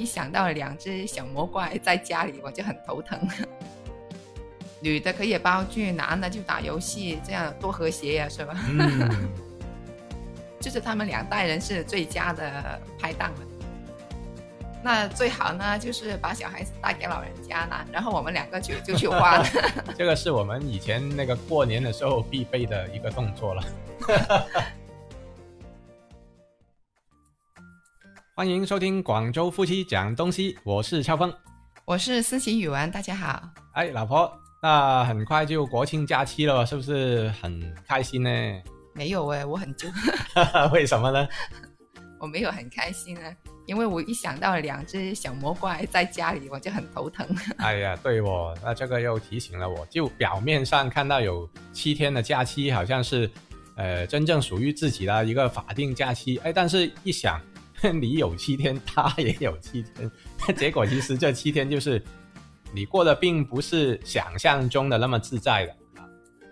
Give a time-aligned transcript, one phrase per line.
[0.00, 3.20] 一想到两只小魔怪在家里，我就很头疼。
[4.80, 8.54] 女的可以包剧，男的就打游戏，这样多和谐呀，是吧？
[8.66, 9.28] 嗯，
[10.58, 13.40] 就是他们两代人是最佳的拍档了。
[14.82, 19.44] 那最好呢，就是把小孩子带给老人家呢，然后我们两个就就去花。
[19.98, 23.62] 这个是我们以前那个过年的时候必备的一个动作了。
[28.40, 31.30] 欢迎收听广州夫妻讲东西，我是超峰，
[31.84, 33.46] 我是思琪语文，大家好。
[33.72, 34.32] 哎，老婆，
[34.62, 38.30] 那很快就国庆假期了，是不是很开心呢？
[38.94, 39.88] 没有哎，我很就，
[40.72, 41.28] 为什么呢？
[42.18, 43.30] 我没有很开心啊，
[43.66, 47.28] 因为我一想到两只小魔怪在家里，我就很头疼。
[47.58, 53.30] 哎呀，对哦，那这个又提醒了我，就表面上看到有七天的假期，好像是
[53.76, 57.38] 呃真正属于自己的一个法定假期，哎，但是一想。
[58.00, 60.10] 你有七天，他也有七天，
[60.56, 62.02] 结果其实这七天就是
[62.74, 65.76] 你过得，并不是想象中的那么自在的。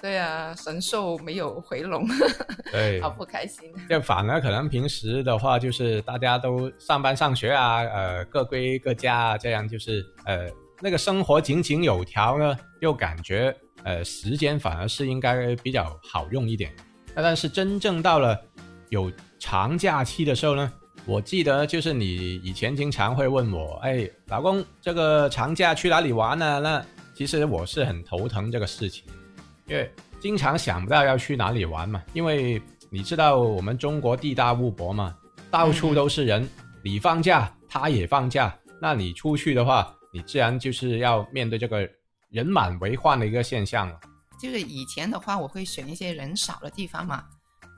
[0.00, 2.04] 对啊，神兽没有回笼，
[2.72, 3.72] 对，好不开心。
[3.88, 16.74] 就反而可能平时的话，就是大家都上班上学啊，呃，各归各家啊，这样就是呃那个生活井井有条呢，又感觉呃时间反而是应该比较好用一点。
[17.14, 18.36] 那但是真正到了
[18.88, 20.72] 有长假期的时候呢？
[21.04, 26.60] 我记得就是你以前经常会问我，哎，老公，这个长假去哪里玩呢？
[26.60, 29.04] 那其实我是很头疼这个事情，
[29.66, 32.00] 因为经常想不到要去哪里玩嘛。
[32.12, 35.16] 因为你知道我们中国地大物博嘛，
[35.50, 36.48] 到处都是人，
[36.84, 41.88] 你放假他也放假，那你出去的话，你自然就是要面对这个
[42.30, 43.98] 人满为患的一个现象了。
[44.40, 47.24] 就是以前的话，我会选一些人少的地方嘛。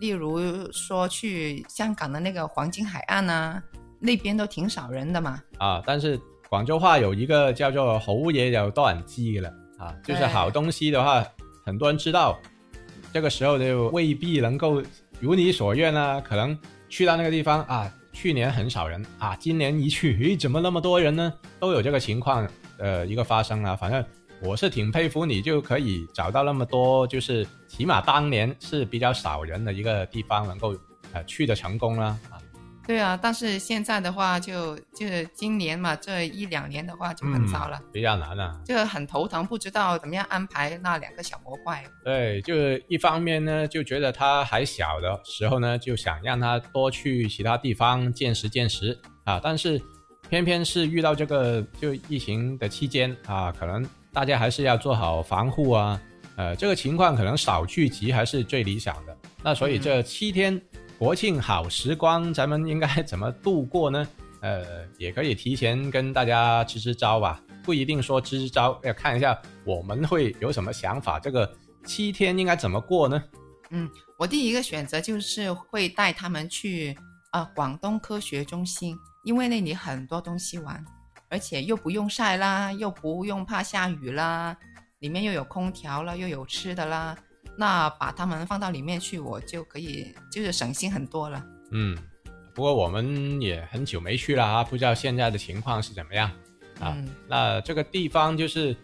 [0.00, 3.62] 例如说去香港的那个黄金海岸啊，
[3.98, 5.40] 那边都挺少人的嘛。
[5.58, 11.24] 啊，但是广州话有一个叫做“侯爷有断机”了啊，就是好东西的话，
[11.64, 12.38] 很多人知道，
[13.12, 14.82] 这个时候就未必能够
[15.20, 16.20] 如你所愿啊。
[16.20, 21.32] 可能去到那个地方啊，去年很少人啊，今年一去，咦，怎么那么多人呢？
[21.60, 22.46] 都有这个情况，
[22.78, 24.04] 呃，一个发生啊，反正。
[24.44, 30.76] 我是挺佩服你，就可以找到那么多，就是起码当年是比较少人的一个地方，能够
[31.12, 32.36] 呃去的成功了啊。
[32.86, 41.82] 对啊，但是现在的话，就就是今年嘛，这一两年的话就很糟了，比较难啊，就很头疼，不知道怎么样安排那两个小魔怪。
[42.04, 49.80] 对，就是一方面呢，就觉得他还小的时候呢，就想让他多去其他地方见识见识啊，但是
[50.28, 53.82] 偏偏是遇到这个就疫情的期间啊，可能。
[54.14, 56.00] 大家还是要做好防护啊，
[56.36, 59.16] 呃，这个情况可能少聚集还是最理想的。
[59.42, 60.58] 那所以这七天
[60.96, 64.06] 国庆好时光，咱们应该怎么度过呢？
[64.40, 64.64] 呃，
[64.98, 71.18] 也可以提前跟大家支支招吧，不一定说支支招，要看一下我们会有什么想法。
[71.18, 71.52] 这个
[71.84, 73.20] 七天应该怎么过呢？
[73.70, 76.96] 嗯，我第一个选择就是会带他们去
[77.32, 80.84] 啊广东科学中心，因为那里很多东西玩。
[81.34, 84.56] 而且又不用晒啦，又不用怕下雨啦，
[85.00, 87.18] 里面又有空调了，又有吃的啦，
[87.58, 91.44] 那把它们放到里面去，我就可以就是省心很多了。
[91.72, 91.98] 嗯，
[92.54, 96.30] 不过我们也很久没去了啊，不知道现在的情况是怎么样
[96.78, 96.96] 啊？
[97.26, 98.76] 那这个地方就是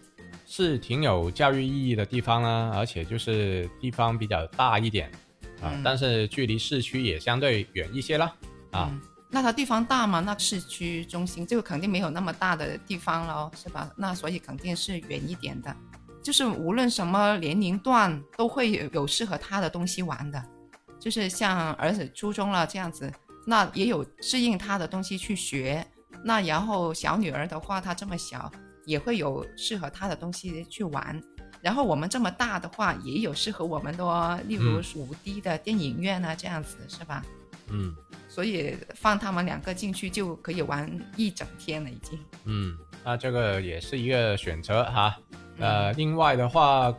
[0.45, 5.09] 是挺有教育意义的地方啊，而且就是地方比较大一点
[5.61, 8.35] 啊，但是距离市区也相对远一些啦
[8.71, 8.91] 啊。
[9.33, 10.19] 那它地方大吗？
[10.19, 13.89] 那市区中心就肯定没有那么大的地方了，是吧？
[13.95, 15.73] 那所以肯定是远一点的。
[16.21, 20.43] 就是无论什么年龄段都会有有适合他的东西玩的。
[20.99, 23.11] 就是像儿子初中了这样子，
[23.47, 25.83] 那也有适应他的东西去学。
[26.23, 28.51] 那然后小女儿的话，她这么小，
[28.85, 31.19] 也会有适合她的东西去玩。
[31.59, 37.23] 然后我们这么大的话，也有适合我们的，哦例如五 D 的电影院啊，这样子是吧？
[37.69, 37.95] 嗯。
[38.33, 42.17] 所以放他们两个进去就可以玩一整天了，已经。
[42.45, 45.13] 嗯，那这个也是一个选择哈。
[45.59, 46.95] 呃，另外的话，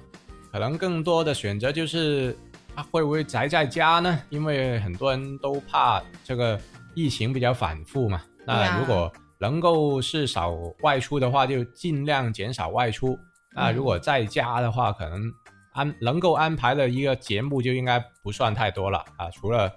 [0.52, 2.36] 可能更多的选择就是
[2.76, 4.20] 他会不会宅在家呢？
[4.28, 6.60] 因为很多人都怕这个
[6.94, 8.20] 疫情比较反复嘛。
[8.46, 10.50] 那如果能够是少
[10.82, 13.18] 外出的话，就尽量减少外出。
[13.56, 15.32] 那如果在家的话，可能
[15.72, 19.72] 安能够安排的一个节目就应该不算太多了啊，除了。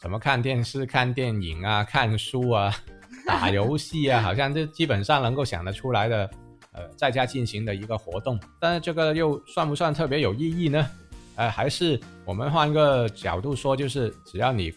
[0.00, 2.74] 什么看电视、看电影啊、 看书啊、
[3.26, 6.30] 打游戏啊，好像就基本上能够想得出来的，
[6.72, 8.38] 呃，在家进行的一个活动。
[8.60, 10.88] 但是这个又算不算特别有意义呢？
[11.36, 14.72] 呃，还是我们换个角度说，就是只要你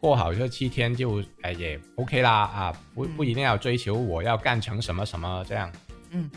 [0.00, 5.70] 过好这七天就哎也 OK 啦啊，不不一定要追求我要干成什么什么这样。
[6.10, 6.28] 嗯，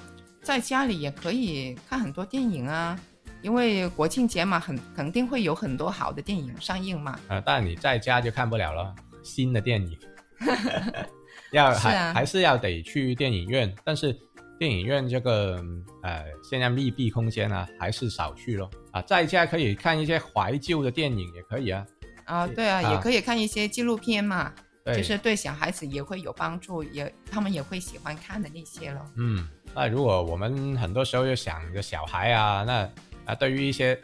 [0.42, 3.00] 在家里也可以看很多电影啊，
[3.44, 7.20] 因为国庆节嘛，很肯定会有很多好的电影上映嘛。
[7.28, 10.00] 呃，但你在家就看不了了，新的电影，
[11.52, 14.18] 要还、啊还是要得去电影院，但是
[14.58, 15.62] 电影院这个
[16.04, 18.72] 呃现在密闭空间啊，还是少去咯。
[18.92, 21.86] 啊，在家可以看一些怀旧的电影也可以啊，
[22.24, 24.54] 啊，对啊，啊也可以看一些纪录片嘛，
[24.86, 29.06] 就是对小孩子也会有帮助，也他们也会喜欢看的那些咯。
[29.18, 32.90] 嗯，那如果我们很多时候就想着小孩啊，那
[33.26, 34.00] 啊对于一些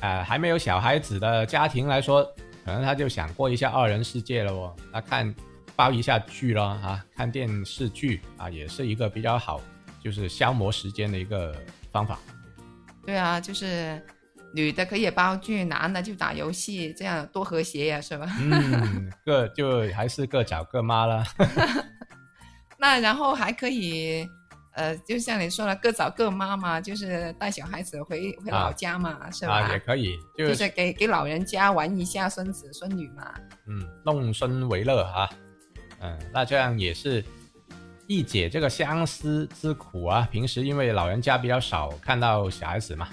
[0.00, 2.24] 呃还没有小孩子的家庭来说，
[2.64, 4.74] 可能他就想过一下二人世界了哦。
[4.92, 5.34] 那看
[5.76, 9.60] 煲一下剧咯啊，看电视剧啊，也是一个比较好，
[10.02, 11.54] 就是消磨时间的一个
[11.90, 12.18] 方法。
[13.04, 14.00] 对啊，就是
[14.54, 18.26] 女的可以煲剧，男的就打游戏，这样多和谐呀，是吧？
[18.40, 21.24] 嗯，各就还是各找各妈了。
[22.78, 24.28] 那然后还可以，
[24.74, 29.60] 呃，就像你说了，各找各妈嘛，就是带小孩子回回老家嘛，是吧？
[29.60, 33.32] 啊，也可以，就就是给给老人家玩一下孙子孙女嘛。
[33.68, 35.30] 嗯，弄孙为乐啊，
[36.00, 37.24] 嗯，那这样也是
[38.08, 40.28] 一解这个相思之苦啊。
[40.32, 43.08] 平时因为老人家比较少看到小孩子嘛，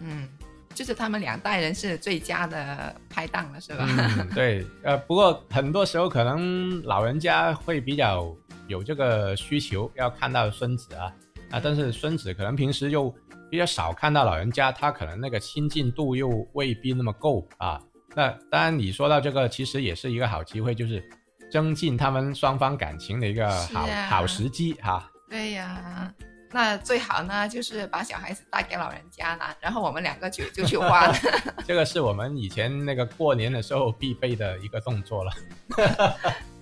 [0.00, 0.28] 嗯，
[0.74, 3.86] 就是他们两代人是最佳的拍档了，是吧？
[3.88, 8.34] 嗯，对，呃，不过很多时候可能老人家会比较
[8.66, 11.12] 有这个需求，要看到孙子啊，
[11.50, 13.14] 啊，但是孙子可能平时又
[13.50, 17.80] 比较少看到老人家，他可能那个亲近度又未必那么够啊。
[18.14, 21.02] 那当然，你说到这个，其实也是一个好机会，就是
[21.50, 26.12] 增进他们双方感情的一个好、啊好时机哈、对呀。
[26.52, 31.14] 那最好呢，就是把小孩子带给老人家呢，然后我们两个就就去花了。
[31.66, 35.32] 这个是我们以前那个过年的时候必备的一个动作了。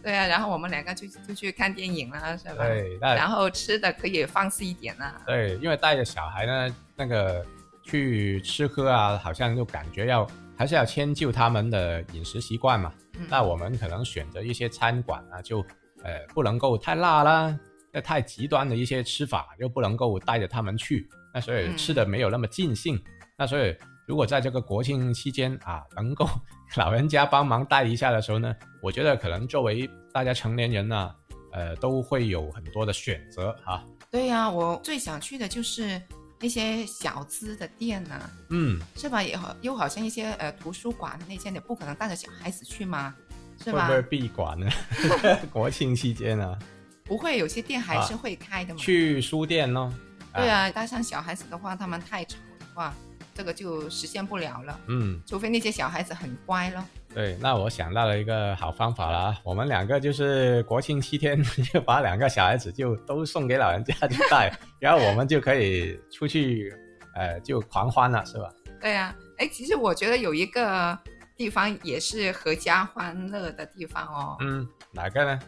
[0.02, 2.66] 对啊，然后我们两个就就去看电影啦，是吧？
[2.66, 5.20] 对，那然后吃的可以放肆一点啦。
[5.26, 7.44] 对，因为带着小孩呢，那个
[7.82, 10.26] 去吃喝啊，好像就感觉要
[10.56, 12.92] 还是要迁就他们的饮食习惯嘛。
[13.18, 15.60] 嗯那我们可能选择一些餐馆啊，就
[16.02, 17.58] 呃不能够太辣啦，
[17.92, 22.98] 那太极端的一些吃法又不能够带着他们去，那所以嗯吃的没有那么尽兴。
[23.36, 23.76] 那所以
[24.06, 26.26] 如果在这个国庆期间啊，能够
[26.76, 31.14] 老人家帮忙带一下的时候呢，我觉得可能作为大家成年人呢、
[31.52, 36.00] 呃都会有很多的选择哈、对呀、我最想去的就是
[36.40, 39.22] 那些小资的店呐、嗯，是吧？
[39.22, 43.14] 也好，又好像一些呃图书馆那些，你不可能带着小孩子去嘛，
[43.62, 43.86] 是吧？
[43.86, 44.66] 会不会闭馆呢？
[45.52, 46.58] 国庆期间呢，
[47.04, 48.80] 不会，有些店还是会开的嘛。
[48.80, 49.92] 去书店咯。
[50.34, 52.94] 对，啊，带上小孩子的话，他们太吵的话，
[53.34, 54.78] 这个就实现不了了。
[54.86, 56.84] 嗯，除非那些小孩子很乖咯。
[57.14, 61.42] 对，那我想到了一个好方法了啊，我们两个就是国庆七天
[61.72, 64.50] 就把两个小孩子就都送给老人家去带，
[64.80, 66.74] 然后我们就可以出去，
[67.14, 68.48] 呃，就狂欢了，是吧？
[68.80, 70.98] 对啊，哎，其实我觉得有一个
[71.36, 75.38] 地方也是合家欢乐的地方哦，嗯，哪个呢？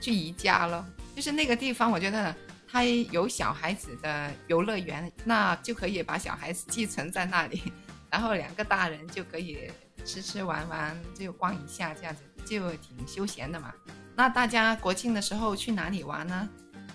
[0.00, 0.82] 去宜家咯，
[1.14, 2.34] 就是那个地方，我觉得
[2.70, 7.72] 它有小孩子的游乐园，那就可以把小孩子寄存在那里，
[8.10, 9.70] 然后两个大人就可以
[10.04, 13.72] 吃吃玩玩，就逛一下，这样子就挺休闲的嘛。
[14.14, 16.48] 那大家国庆的时候去哪里玩呢？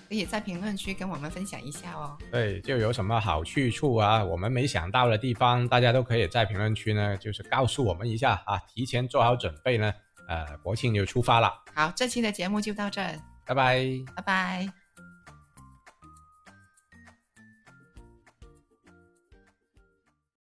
[0.08, 2.16] 可以在评论区跟我们分享一下哦。
[2.30, 9.92] 对，就有什么好去处啊，我们没想到的地方，大家都可以在评论区呢，就是告诉我们一下啊，提前做好准备呢，
[10.28, 13.84] 呃，国庆就出发了，好，这期的节目就到这儿，拜拜。
[14.14, 14.85] 拜拜。